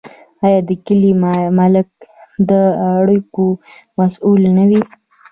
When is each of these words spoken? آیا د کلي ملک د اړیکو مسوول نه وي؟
آیا 0.45 0.59
د 0.69 0.71
کلي 0.85 1.11
ملک 1.59 1.89
د 2.49 2.51
اړیکو 2.97 3.45
مسوول 3.97 4.43
نه 4.57 4.63
وي؟ 4.69 4.81